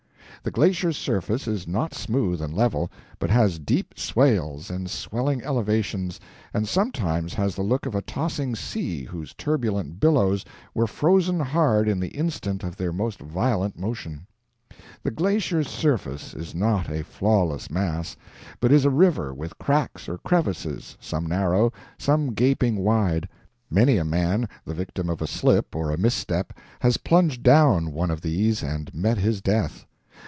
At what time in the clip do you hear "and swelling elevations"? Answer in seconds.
4.71-6.19